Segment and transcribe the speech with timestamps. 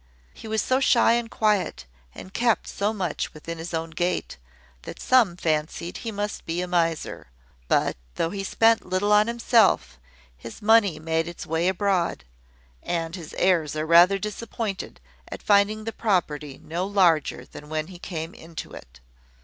[0.33, 4.37] He was so shy and quiet, and kept so much within his own gate,
[4.81, 7.27] that some fancied he must be a miser:
[7.67, 9.99] but though he spent little on himself,
[10.35, 12.23] his money made its way abroad,
[12.81, 17.99] and his heirs are rather disappointed at finding the property no larger than when he
[17.99, 19.01] came into it.